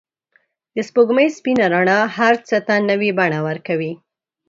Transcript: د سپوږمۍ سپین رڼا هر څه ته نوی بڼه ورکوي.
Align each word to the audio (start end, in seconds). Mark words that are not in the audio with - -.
د 0.75 0.77
سپوږمۍ 0.87 1.27
سپین 1.37 1.57
رڼا 1.73 1.99
هر 2.17 2.33
څه 2.47 2.57
ته 2.67 2.73
نوی 2.89 3.09
بڼه 3.19 3.39
ورکوي. 3.47 3.91